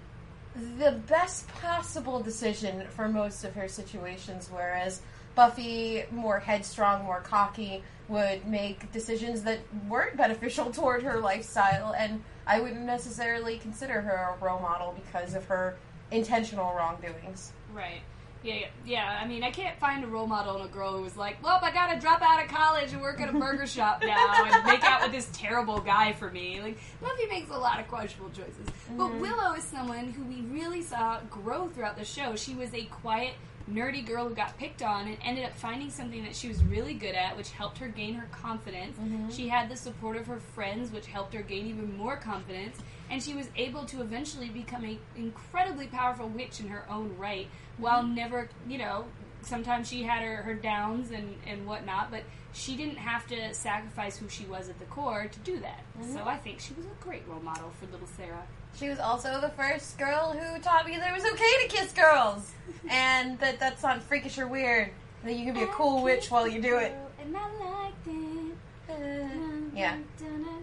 [0.78, 5.02] the best possible decision for most of her situations, whereas
[5.36, 12.22] Buffy, more headstrong, more cocky, would make decisions that weren't beneficial toward her lifestyle, and
[12.48, 15.78] I wouldn't necessarily consider her a role model because of her
[16.12, 17.54] intentional wrongdoings.
[17.74, 18.02] Right.
[18.44, 19.20] Yeah, yeah, yeah.
[19.22, 21.60] I mean, I can't find a role model in a girl who was like, "Well,
[21.62, 24.84] I gotta drop out of college and work at a burger shop now and make
[24.84, 28.66] out with this terrible guy for me." Like, Buffy makes a lot of questionable choices,
[28.98, 29.20] but mm-hmm.
[29.20, 32.36] Willow is someone who we really saw grow throughout the show.
[32.36, 33.34] She was a quiet,
[33.72, 36.94] nerdy girl who got picked on and ended up finding something that she was really
[36.94, 38.98] good at, which helped her gain her confidence.
[38.98, 39.30] Mm-hmm.
[39.30, 42.78] She had the support of her friends, which helped her gain even more confidence,
[43.10, 47.48] and she was able to eventually become a incredibly powerful witch in her own right,
[47.78, 49.06] while never, you know,
[49.42, 54.18] sometimes she had her, her downs and, and whatnot, but she didn't have to sacrifice
[54.18, 55.82] who she was at the core to do that.
[56.00, 56.14] Mm-hmm.
[56.14, 58.44] So I think she was a great role model for little Sarah.
[58.78, 61.92] She was also the first girl who taught me that it was okay to kiss
[61.92, 62.52] girls,
[62.90, 64.92] and that that's not freakish or weird.
[65.24, 66.96] That you can be a cool witch while you do it.
[67.20, 68.56] And I liked it.
[68.90, 69.98] Uh, yeah.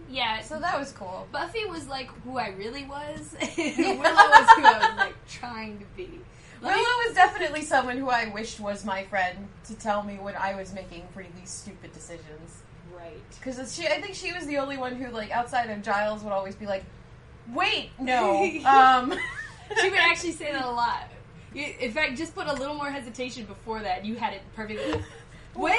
[0.09, 1.27] Yeah, So that was cool.
[1.31, 3.35] Buffy was like who I really was.
[3.57, 6.03] Willow was who I was like trying to be.
[6.03, 6.19] Me-
[6.61, 10.55] Willow was definitely someone who I wished was my friend to tell me when I
[10.55, 12.63] was making really stupid decisions.
[12.97, 13.11] right.
[13.31, 16.33] Because she, I think she was the only one who, like, outside of Giles, would
[16.33, 16.83] always be like,
[17.53, 19.13] "Wait, no." um,
[19.81, 21.09] She would actually say that a lot.
[21.53, 24.05] You- In fact, just put a little more hesitation before that.
[24.05, 25.01] You had it perfectly.
[25.53, 25.75] Wait.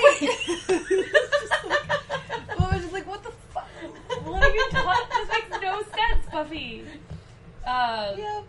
[2.58, 3.68] Well, I was just like, what the fuck?
[4.24, 4.68] What are you?
[4.72, 6.84] This makes no sense, Buffy.
[7.66, 8.42] Uh, yeah.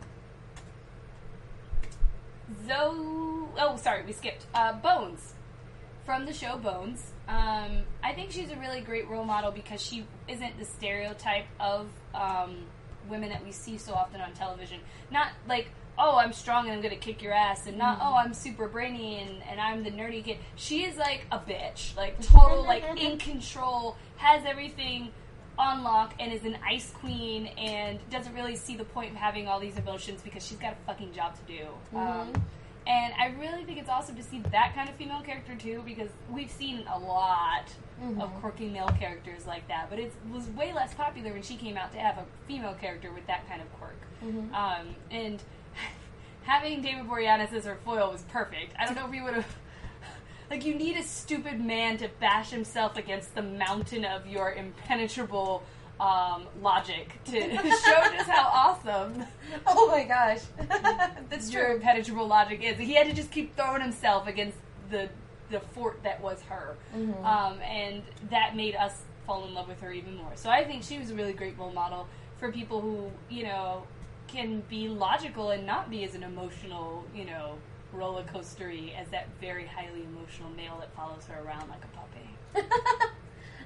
[2.68, 3.48] Zoe.
[3.58, 4.46] Oh, sorry, we skipped.
[4.54, 5.34] Uh, Bones.
[6.06, 7.12] From the show Bones.
[7.28, 11.88] Um, I think she's a really great role model because she isn't the stereotype of
[12.16, 12.66] um,
[13.08, 14.80] women that we see so often on television.
[15.12, 18.34] Not like, oh, I'm strong and I'm gonna kick your ass, and not, oh, I'm
[18.34, 20.38] super brainy and, and I'm the nerdy kid.
[20.56, 25.12] She is like a bitch, like total, like in control, has everything
[25.60, 29.48] on lock, and is an ice queen, and doesn't really see the point of having
[29.48, 31.68] all these emotions because she's got a fucking job to do.
[31.96, 32.34] Um,
[32.88, 36.10] and I really think it's awesome to see that kind of female character too, because
[36.32, 37.66] we've seen a lot
[38.22, 41.78] of quirky male characters like that, but it was way less popular when she came
[41.78, 43.98] out to have a female character with that kind of quirk.
[44.56, 45.44] Um, and
[46.44, 48.74] having David Boreanaz as her foil was perfect.
[48.80, 49.46] I don't know if we would have.
[50.50, 55.64] Like, you need a stupid man to bash himself against the mountain of your impenetrable
[56.00, 59.24] um, logic to show just how awesome
[59.68, 60.40] Oh my gosh,
[61.30, 61.76] that's your true.
[61.76, 62.78] impenetrable logic is.
[62.78, 64.58] He had to just keep throwing himself against
[64.90, 65.10] the
[65.52, 67.26] the fort that was her, Mm-hmm.
[67.26, 70.32] um, and that made us fall in love with her even more.
[70.36, 72.08] So I think she was a really great role model
[72.38, 73.84] for people who you know
[74.28, 77.56] can be logical and not be as an emotional, you know,
[77.94, 83.14] roller coastery as that very highly emotional male that follows her around like a puppy.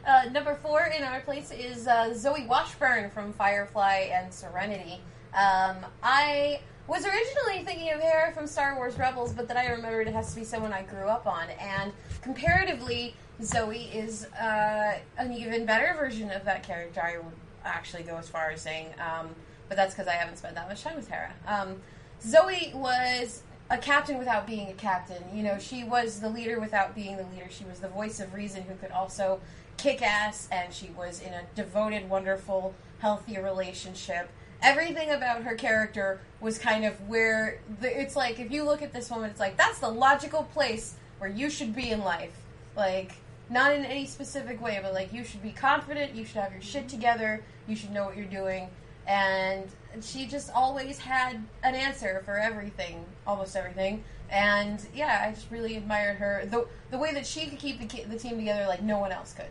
[0.06, 5.00] Uh, number four in our place is uh, Zoe Washburn from Firefly and Serenity.
[5.34, 10.08] Um, I was originally thinking of Hera from Star Wars Rebels, but then I remembered
[10.08, 11.48] it has to be someone I grew up on.
[11.52, 17.02] And comparatively, Zoe is uh, an even better version of that character.
[17.02, 17.34] I would
[17.64, 19.30] actually go as far as saying, um,
[19.70, 21.32] but that's because I haven't spent that much time with Hera.
[21.48, 21.78] Um,
[22.22, 25.24] Zoe was a captain without being a captain.
[25.34, 27.48] You know, she was the leader without being the leader.
[27.50, 29.40] She was the voice of reason who could also
[29.78, 34.30] kick ass, and she was in a devoted, wonderful, healthy relationship.
[34.62, 38.94] Everything about her character was kind of where the, it's like if you look at
[38.94, 42.38] this woman, it's like that's the logical place where you should be in life.
[42.76, 43.14] Like
[43.50, 46.62] not in any specific way, but like you should be confident, you should have your
[46.62, 48.70] shit together, you should know what you're doing.
[49.08, 49.68] And
[50.02, 54.04] she just always had an answer for everything, almost everything.
[54.30, 57.86] And yeah, I just really admired her the the way that she could keep the,
[57.86, 59.46] ki- the team together like no one else could.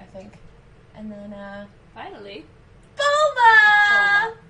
[0.00, 0.38] I think.
[0.96, 2.44] And then uh Finally,
[2.94, 3.75] Bulma!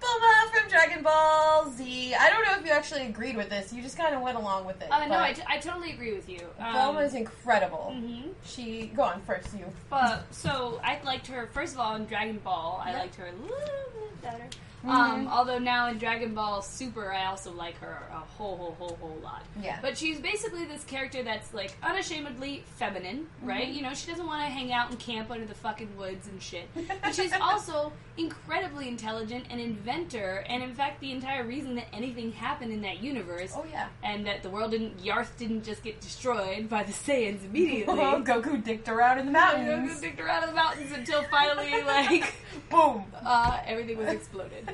[0.01, 2.15] Bulma from Dragon Ball Z.
[2.15, 3.73] I don't know if you actually agreed with this.
[3.73, 4.89] You just kind of went along with it.
[4.91, 6.41] uh, no, I, t- I totally agree with you.
[6.59, 7.93] Um, Bulma is incredible.
[7.97, 8.33] mhm.
[8.45, 9.65] She go on first, you.
[9.91, 12.83] But so I liked her first of all in Dragon Ball.
[12.85, 12.99] I Yeah.
[13.01, 13.57] liked her a little
[13.95, 14.47] bit better.
[14.85, 14.89] Mhm.
[14.91, 18.97] Um, although now in Dragon Ball Super, I also like her a whole, whole, whole,
[19.01, 19.43] whole lot.
[19.63, 19.79] Yeah.
[19.83, 23.67] But she's basically this character that's like unashamedly feminine, right?
[23.69, 26.41] You know, she doesn't want to hang out and camp under the fucking woods and
[26.41, 26.69] shit.
[27.03, 32.33] But she's also incredibly intelligent, an inventor, and in fact, the entire reason that anything
[32.33, 33.53] happened in that universe.
[33.57, 33.89] Oh yeah.
[34.05, 37.95] And that the world didn't, Yarth didn't just get destroyed by the Saiyans immediately.
[37.97, 39.91] Goku dicked around in the mountains.
[39.93, 42.35] Goku dicked around in the mountains until finally, like,
[42.71, 43.05] Boom.
[43.25, 44.66] uh, everything was exploded.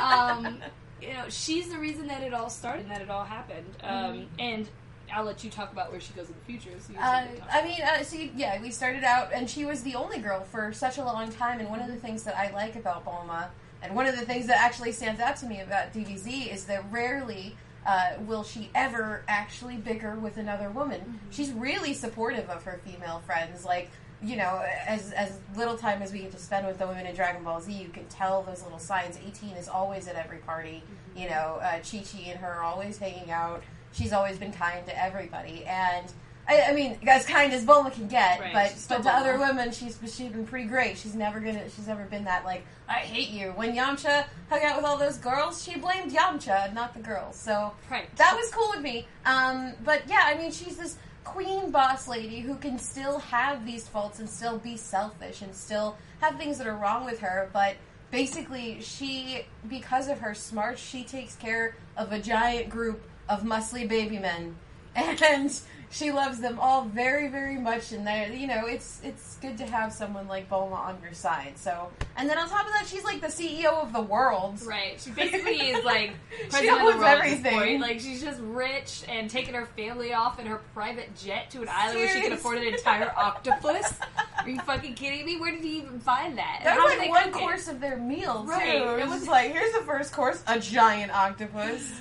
[0.00, 0.58] Um,
[1.00, 3.66] you know, she's the reason that it all started and that it all happened.
[3.82, 4.68] Um, And
[5.12, 6.76] I'll let you talk about where she goes in the future.
[6.80, 7.26] So you Uh.
[7.50, 10.72] I mean, uh, see, yeah, we started out, and she was the only girl for
[10.72, 11.60] such a long time.
[11.60, 13.48] And one of the things that I like about Bulma,
[13.82, 16.84] and one of the things that actually stands out to me about DBZ, is that
[16.90, 21.20] rarely uh, will she ever actually bicker with another woman.
[21.30, 23.64] She's really supportive of her female friends.
[23.64, 23.90] Like,
[24.22, 27.14] you know, as as little time as we get to spend with the women in
[27.14, 29.18] Dragon Ball Z, you can tell those little signs.
[29.26, 30.82] 18 is always at every party.
[31.14, 33.62] You know, uh, Chi Chi and her are always hanging out.
[33.92, 36.10] She's always been kind to everybody, and
[36.48, 39.38] I, I mean, as kind as Bulma can get, Right, but she's but to other
[39.38, 40.96] women, she's she's been pretty great.
[40.96, 43.52] She's never gonna, she's never been that like I hate you.
[43.56, 47.36] When Yamcha hung out with all those girls, she blamed Yamcha, not the girls.
[47.36, 48.14] So Right.
[48.16, 49.06] that was cool with me.
[49.24, 50.96] Um, but yeah, I mean, she's this
[51.26, 55.96] queen boss lady who can still have these faults and still be selfish and still
[56.20, 57.74] have things that are wrong with her, but
[58.12, 63.86] basically she because of her smarts she takes care of a giant group of muscly
[63.88, 64.56] baby men.
[64.94, 69.56] And she loves them all very very much and they you know it's it's good
[69.58, 72.86] to have someone like Bulma on your side so and then on top of that
[72.86, 75.00] she's like the CEO of the world Right.
[75.00, 77.80] She basically is like She president of owns the world at this everything.
[77.80, 81.68] Like she's just rich and taking her family off in her private jet to an
[81.70, 83.98] island where she can afford an entire octopus.
[84.38, 85.38] Are you fucking kidding me?
[85.38, 86.60] Where did he even find that?
[86.64, 87.44] That was like one cook it?
[87.44, 88.50] course of their meal too.
[88.50, 88.98] Right.
[89.00, 91.92] It was like, here's the first course, a giant octopus.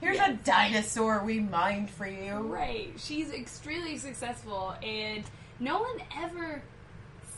[0.00, 2.32] Here's a dinosaur we mined for you.
[2.34, 2.92] Right.
[2.96, 5.24] She's extremely successful, and
[5.58, 6.62] no one ever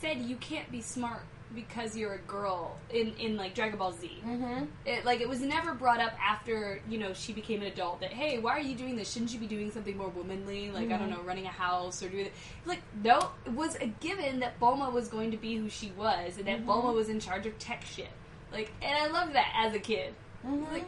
[0.00, 1.22] said you can't be smart
[1.54, 4.10] because you're a girl in in like Dragon Ball Z.
[4.26, 4.64] Mm-hmm.
[4.86, 8.10] It like it was never brought up after you know she became an adult that
[8.10, 10.96] hey why are you doing this shouldn't you be doing something more womanly like I
[10.96, 11.16] don't Mhm.
[11.18, 12.32] know running a house or doing it
[12.64, 16.38] like no it was a given that Bulma was going to be who she was
[16.38, 16.66] and that Mhm.
[16.66, 18.08] Bulma was in charge of tech shit
[18.50, 20.14] like and I loved that as a kid
[20.46, 20.72] Mm-hmm.
[20.72, 20.86] like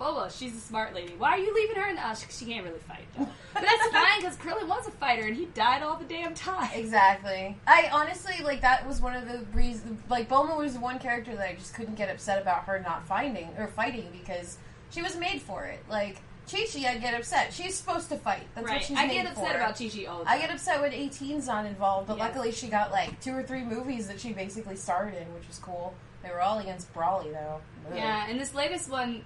[0.00, 2.64] Bulma she's a smart lady why are you leaving her in uh, she, she can't
[2.64, 5.96] really fight though but that's fine because Krillin was a fighter and he died all
[5.96, 7.56] the damn time Exactly.
[7.66, 10.00] I honestly like that was one of the reasons.
[10.08, 13.06] Like Bulma was the one character that I just couldn't get upset about her not
[13.06, 14.58] finding or fighting because
[14.90, 15.84] she was made for it.
[15.90, 16.16] Like
[16.50, 17.52] Chi Chi, I get upset.
[17.52, 18.42] She's supposed to fight.
[18.54, 19.56] That's what right she's I made get upset for.
[19.56, 22.24] about Chi Chi all the time I get upset when 18's not involved, but Yeah.
[22.24, 25.58] luckily she got like two or three movies that she basically starred in, which was
[25.58, 25.94] cool.
[26.22, 27.60] They were all against Broly though.
[27.88, 27.96] Ugh.
[27.96, 29.22] Yeah, and this latest one,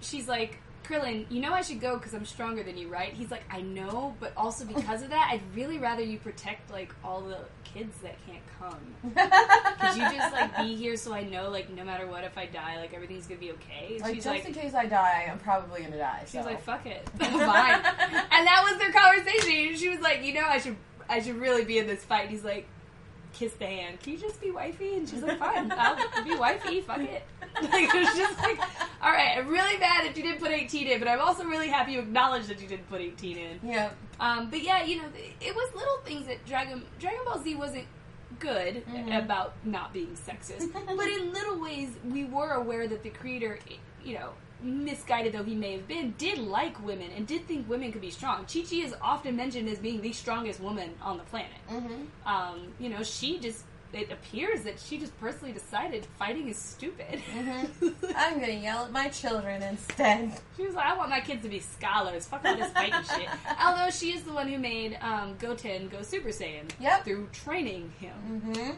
[0.00, 3.12] she's like, Krillin, you know I should go because I'm stronger than you, right?
[3.12, 6.94] He's like, I know, but also because of that, I'd really rather you protect like
[7.04, 8.94] all the kids that can't come.
[9.02, 12.46] Could you just like be here so I know, like, no matter what, if I
[12.46, 13.94] die, like everything's gonna be okay?
[13.94, 16.22] And like she's just like, in case I die, I'm probably gonna die.
[16.26, 16.44] she So.
[16.44, 17.30] like, fuck it, fine.
[17.30, 19.76] and that was their conversation.
[19.76, 20.76] She was like, you know, I should,
[21.08, 22.22] I should really be in this fight.
[22.22, 22.68] And he's like.
[23.32, 24.00] Kiss the hand.
[24.00, 24.94] Can you just be wifey?
[24.96, 26.80] And she's like, fine, I'll be wifey.
[26.80, 27.22] Fuck it.
[27.72, 28.58] Like it was just like,
[29.02, 29.36] all right.
[29.38, 32.00] I'm really mad that you didn't put 18 in, but I'm also really happy you
[32.00, 33.60] acknowledged that you didn't put 18 in.
[33.64, 33.90] yeah.
[34.20, 35.08] Um, but yeah, you know,
[35.40, 37.86] it was little things that Dragon Dragon Ball Z wasn't
[38.38, 39.24] good Mhm.
[39.24, 43.58] about not being sexist, but in little ways we were aware that the creator,
[44.04, 44.30] you know,
[44.62, 48.10] misguided though he may have been, did like women and did think women could be
[48.10, 48.44] strong.
[48.46, 51.50] Chi Chi is often mentioned as being the strongest woman on the planet.
[51.70, 52.02] Mm-hmm.
[52.28, 53.64] Um, you know, she just.
[53.96, 57.22] It appears that she just personally decided fighting is stupid.
[57.34, 57.94] Mhm.
[58.14, 60.32] I'm gonna yell at my children instead.
[60.56, 62.26] She was like, I want my kids to be scholars.
[62.26, 63.28] Fuck all this fighting shit.
[63.64, 67.04] Although she is the one who made um, Goten go Super Saiyan Yep.
[67.04, 68.42] through training him.
[68.44, 68.70] Mm-hmm.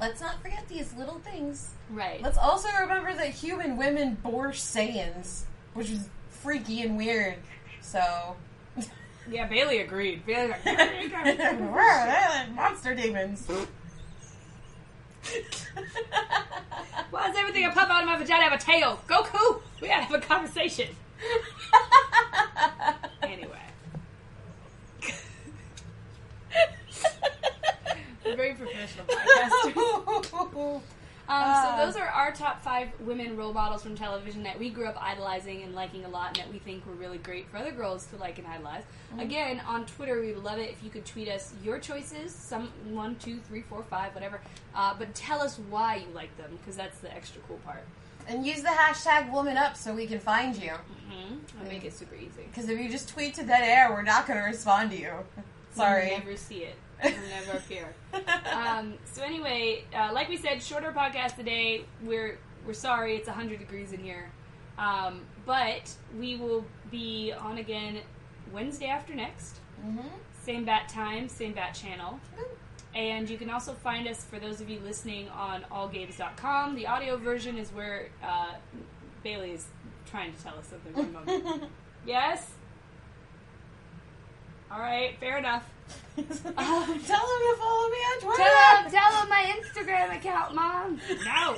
[0.00, 1.70] Let's not forget these little things.
[1.90, 2.22] Right.
[2.22, 5.42] Let's also remember that human women bore Saiyans,
[5.74, 7.36] which is freaky and weird.
[7.82, 8.36] So,
[9.30, 10.24] Yeah, Bailey agreed.
[10.24, 13.46] Bailey like, monster demons.
[17.10, 19.00] Why does everything that pop out of my vagina have a tail?
[19.06, 19.60] Goku!
[19.80, 20.88] We gotta have a conversation.
[23.22, 23.58] Anyway.
[28.24, 30.82] We're very professional podcasters.
[31.28, 31.76] Um, Uh.
[31.80, 34.96] so those are our top five women role models from television that we grew up
[35.02, 38.06] idolizing and liking a lot, and that we think were really great for other girls
[38.06, 38.84] to like and idolize.
[39.18, 42.70] Again, on Twitter, we would love it if you could tweet us your choices, some
[42.90, 44.40] one, two, three, four, five, whatever.
[44.74, 47.84] Uh, but tell us why you like them, because that's the extra cool part.
[48.28, 50.70] and use the hashtag woman up so we can find you.
[50.72, 51.60] Mm-hmm.
[51.60, 52.42] I'll make it super easy.
[52.50, 55.12] Because if you just tweet to dead air, we're not going to respond to you.
[55.72, 56.08] Sorry.
[56.10, 56.74] You'll never see it.
[57.04, 57.94] It'll never appear.
[58.52, 61.84] Um, so anyway, uh, like we said, shorter podcast today.
[62.02, 64.30] We're we're sorry it's hundred degrees in here,
[64.78, 67.98] um, but we will be on again
[68.52, 69.60] Wednesday after next.
[69.86, 70.04] Mhm.
[70.42, 72.18] Same bat time, same bat channel.
[72.94, 76.76] And you can also find us, for those of you listening, on allgames.com.
[76.76, 78.54] The audio version is where uh,
[79.22, 79.66] Bailey is
[80.06, 81.04] trying to tell us something for a
[81.36, 81.64] moment.
[82.06, 82.52] yes?
[84.70, 85.64] All right, fair enough.
[86.18, 88.42] Um, tell him to follow me on Twitter.
[88.42, 91.00] Tell him, tell him my Instagram account, Mom.
[91.24, 91.56] No,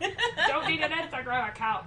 [0.48, 1.84] don't need an Instagram account.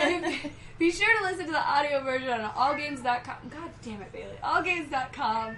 [0.00, 3.50] and be sure to listen to the audio version on allgames.com.
[3.50, 4.36] God damn it, Bailey.
[4.42, 5.56] Allgames.com.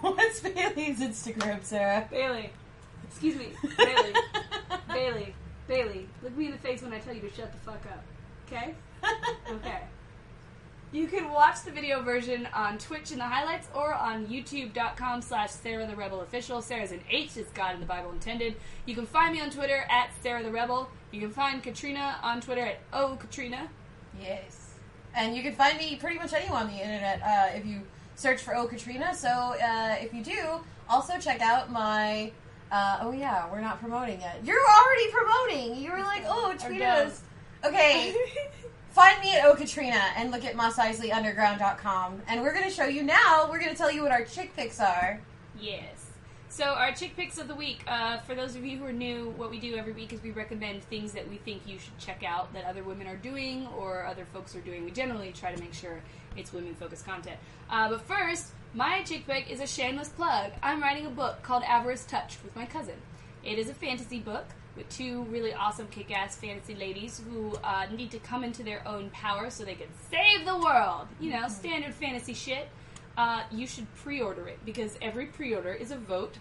[0.00, 2.06] What's Bailey's Instagram, Sarah?
[2.10, 2.50] Bailey.
[3.08, 3.52] Excuse me.
[3.78, 4.12] Bailey.
[4.92, 5.34] Bailey.
[5.66, 6.08] Bailey.
[6.22, 8.04] Look me in the face when I tell you to shut the fuck up.
[8.46, 8.74] Okay?
[9.50, 9.80] Okay.
[10.90, 15.50] You can watch the video version on Twitch in the highlights or on youtube.com slash
[15.50, 16.62] Sarah the Rebel Official.
[16.62, 18.56] Sarah's an H, it's God in the Bible intended.
[18.86, 20.88] You can find me on Twitter at Sarah the Rebel.
[21.10, 23.68] You can find Katrina on Twitter at O Katrina.
[24.18, 24.74] Yes.
[25.14, 27.82] And you can find me pretty much anywhere on the internet uh, if you
[28.14, 29.14] search for O Katrina.
[29.14, 32.32] So uh, if you do, also check out my.
[32.70, 34.40] Uh, oh yeah, we're not promoting yet.
[34.44, 35.82] You're already promoting.
[35.82, 37.22] You were like, oh, tweet us.
[37.64, 38.14] Okay,
[38.98, 42.20] find me at O Katrina and look at mosseisleyunderground.com.
[42.26, 43.46] And we're going to show you now.
[43.48, 45.20] We're going to tell you what our chick picks are.
[45.56, 46.10] Yes.
[46.48, 47.84] So our chick picks of the week.
[47.86, 50.32] Uh, for those of you who are new, what we do every week is we
[50.32, 54.04] recommend things that we think you should check out that other women are doing or
[54.04, 54.84] other folks are doing.
[54.84, 56.02] We generally try to make sure
[56.36, 57.36] it's women-focused content.
[57.70, 60.50] Uh, but first, my chick pick is a shameless plug.
[60.60, 62.96] I'm writing a book called Avarice Touch with my cousin.
[63.44, 68.10] It is a fantasy book with two really awesome kick-ass fantasy ladies who uh, need
[68.12, 71.08] to come into their own power so they can save the world.
[71.20, 72.68] You know, standard fantasy shit.
[73.18, 76.38] uh, you should pre-order it because every pre-order is a vote.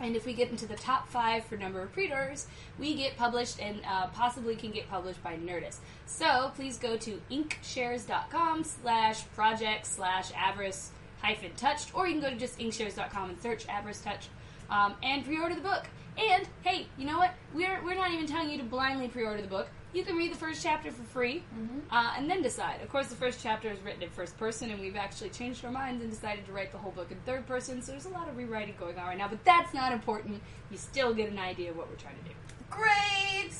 [0.00, 2.46] And if we get into the top five for number of pre-orders,
[2.78, 5.78] we get published and uh, possibly can get published by Nerdist.
[6.04, 10.90] So please go to inkshares.com slash project slash avarice
[11.22, 14.28] hyphen touched, or you can go to just inkshares.com and search avarice touched
[14.68, 15.84] um, and pre-order the book.
[16.16, 17.34] And hey, you know what?
[17.54, 19.68] We're we're not even telling you to blindly pre-order the book.
[19.92, 21.44] You can read the first chapter for free,
[21.90, 22.82] uh, and then decide.
[22.82, 25.70] Of course, the first chapter is written in first person, and we've actually changed our
[25.70, 27.80] minds and decided to write the whole book in third person.
[27.80, 30.42] So there's a lot of rewriting going on right now, but that's not important.
[30.70, 32.34] You still get an idea of what we're trying to do.
[32.70, 33.52] Great.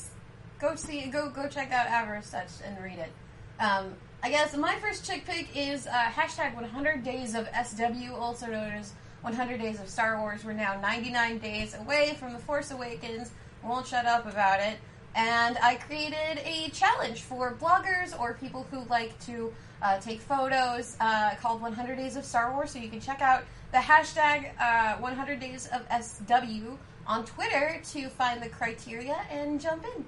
[0.59, 1.07] Go see.
[1.07, 3.11] Go go check out Avarice Touch and read it.
[3.59, 8.47] Um, I guess my first chick pick is uh, hashtag 100 Days of SW, also
[8.47, 8.93] known as
[9.25, 10.45] 100 Days of Star Wars.
[10.45, 13.31] We're now 99 days away from The Force Awakens.
[13.63, 14.77] Won't shut up about it.
[15.15, 19.51] And I created a challenge for bloggers or people who like to
[19.81, 22.69] uh, take photos uh, called 100 Days of Star Wars.
[22.69, 28.09] So you can check out the hashtag uh, 100 Days of SW on Twitter to
[28.09, 30.05] find the criteria and jump in.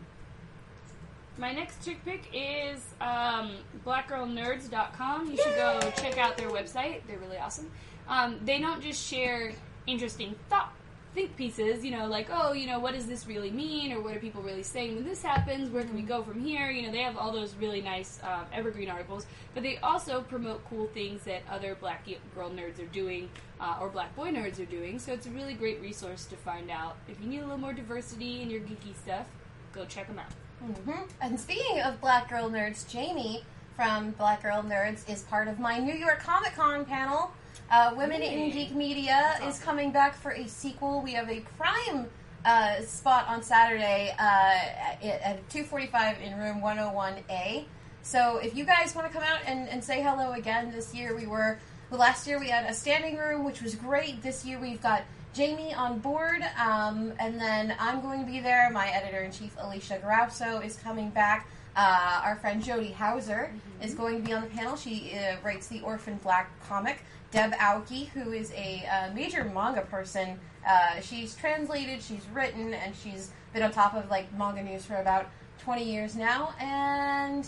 [1.39, 5.32] My next chick pick is um, blackgirlnerds.com.
[5.32, 7.01] You should go check out their website.
[7.07, 7.72] They're really awesome.
[8.07, 9.53] Um, they don't just share
[9.85, 10.73] interesting thought
[11.17, 14.15] think pieces, you know, like, oh, you know, what does this really mean, or what
[14.15, 15.69] are people really saying when this happens?
[15.69, 16.69] Where can we go from here?
[16.69, 20.63] You know, they have all those really nice um, evergreen articles, but they also promote
[20.69, 23.29] cool things that other black girl nerds are doing,
[23.59, 24.99] uh, or black boy nerds are doing.
[24.99, 27.73] So it's a really great resource to find out if you need a little more
[27.73, 29.25] diversity in your geeky stuff.
[29.73, 30.31] Go check them out.
[30.61, 33.43] hmm And speaking of Black Girl Nerds, Jamie
[33.75, 37.31] from Black Girl Nerds is part of my New York Comic Con panel.
[37.69, 41.01] Uh, Women in Geek Media That's is coming back for a sequel.
[41.01, 42.07] We have a Prime
[42.45, 47.65] uh, spot on Saturday uh, at, at 2:45 in room 101A.
[48.03, 51.15] So if you guys want to come out and, and say hello again this year,
[51.15, 54.21] we were well, last year we had a standing room, which was great.
[54.21, 55.03] This year we've got
[55.38, 58.71] Jamie on board, um, and then I'm going to be there.
[58.71, 61.47] My editor in chief, Alicia Garapso, is coming back.
[61.75, 64.75] Uh, our friend Jody Houser is going to be on the panel.
[64.75, 67.03] She uh, writes the Orphan Black comic.
[67.29, 72.95] Deb Aoki, who is a uh, major manga person, uh, she's translated, she's written, and
[72.95, 75.29] she's been on top of like manga news for about
[75.59, 76.55] 20 years now.
[76.59, 77.47] And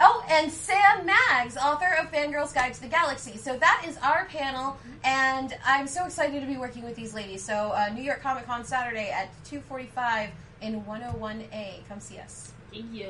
[0.00, 3.36] Oh, and Sam Maggs, author of Fangirl's Guide to the Galaxy.
[3.36, 7.44] So that is our panel, and I'm so excited to be working with these ladies.
[7.44, 10.30] So uh, New York Comic Con Saturday at 2:45
[10.60, 11.88] in 101A.
[11.88, 12.52] Come see us.
[12.70, 13.06] Yeah,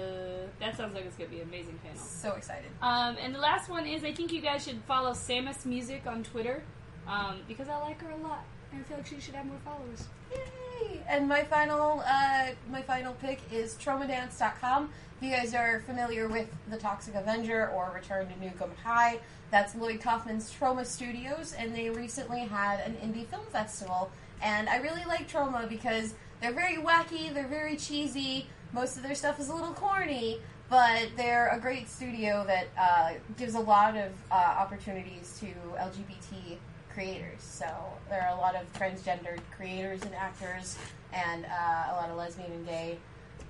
[0.61, 1.99] that sounds like it's gonna be an amazing panel.
[1.99, 2.71] So excited.
[2.81, 6.23] Um, and the last one is I think you guys should follow Samus Music on
[6.23, 6.63] Twitter
[7.07, 9.59] um, because I like her a lot and I feel like she should have more
[9.65, 10.07] followers.
[10.31, 10.68] Yay!
[11.09, 14.91] And my final, uh, my final pick is TromaDance.com.
[15.17, 19.21] If you guys are familiar with The Toxic Avenger or Return to Nuke 'Em High,
[19.51, 24.11] that's Lloyd Kaufman's Troma Studios, and they recently had an indie film festival.
[24.43, 29.15] And I really like Troma because they're very wacky, they're very cheesy, most of their
[29.15, 33.97] stuff is a little corny, but they're a great studio that uh, gives a lot
[33.97, 35.47] of uh, opportunities to
[35.79, 36.59] LGBT
[36.99, 37.41] creators.
[37.41, 37.67] So
[38.09, 40.77] there are a lot of transgendered creators and actors,
[41.13, 42.99] and uh, a lot of lesbian and gay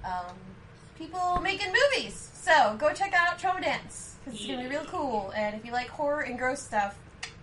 [0.05, 0.37] um,
[0.99, 2.31] people making movies.
[2.35, 5.33] So go check out TromaDance because it's gonna be real cool.
[5.35, 6.99] And if you like horror and gross stuff,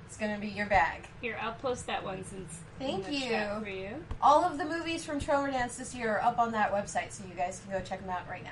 [0.06, 1.08] it's gonna be your bag.
[1.22, 3.38] Here, I'll post that one since Thank you.
[3.64, 3.89] for you.
[4.22, 7.34] All of the movies from TromaDance this year are up on that website, so you
[7.36, 8.51] guys can go check them out right now.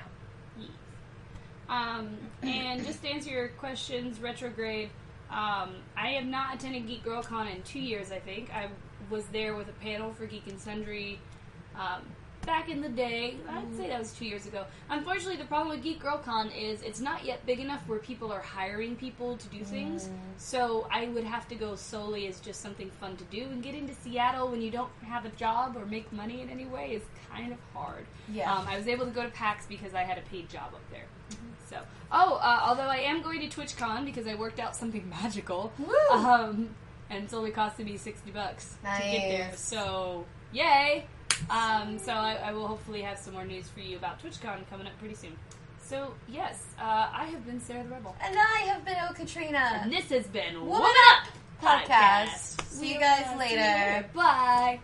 [1.66, 4.90] Um, and just to answer your questions, retrograde.
[5.34, 8.12] Um, I have not attended Geek Girl Con in two years.
[8.12, 8.68] I think I
[9.10, 11.18] was there with a panel for Geek and Sundry
[11.74, 12.02] um,
[12.46, 13.36] back in the day.
[13.48, 14.64] I'd say that was two years ago.
[14.90, 18.32] Unfortunately, the problem with Geek Girl Con is it's not yet big enough where people
[18.32, 20.08] are hiring people to do things.
[20.36, 23.42] So I would have to go solely as just something fun to do.
[23.42, 26.66] And getting to Seattle when you don't have a job or make money in any
[26.66, 28.06] way is kind of hard.
[28.32, 28.52] Yeah.
[28.52, 30.82] Um, I was able to go to PAX because I had a paid job up
[30.92, 31.06] there.
[31.74, 31.80] So,
[32.12, 35.94] oh, uh, although I am going to TwitchCon because I worked out something magical, Woo!
[36.16, 36.70] um,
[37.10, 39.52] and it's only costing me sixty bucks to get there.
[39.56, 41.06] So, yay!
[41.50, 44.86] Um, so I, I will hopefully have some more news for you about TwitchCon coming
[44.86, 45.36] up pretty soon.
[45.84, 49.80] So yes, uh, I have been Sarah the Rebel, And I have been O Katrina.
[49.82, 51.28] and this has been Woman Woman Up
[51.62, 52.60] Podcast.
[52.68, 54.08] See you guys later.
[54.14, 54.80] Bye.